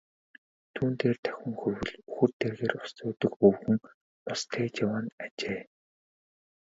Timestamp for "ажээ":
5.25-5.61